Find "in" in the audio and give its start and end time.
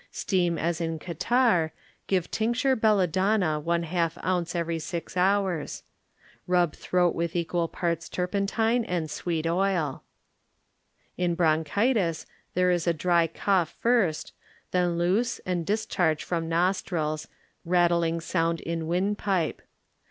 0.81-0.97, 11.19-11.35, 18.61-18.87